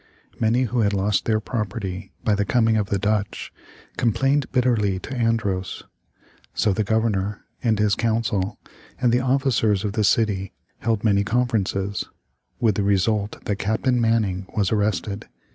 [0.39, 3.53] Many who had lost their property by the coming of the Dutch,
[3.97, 5.83] complained bitterly to Andros.
[6.55, 8.57] So the Governor, and his council,
[8.99, 12.05] and the officers of the city held many conferences,
[12.59, 15.27] with the result that Captain Manning was arrested.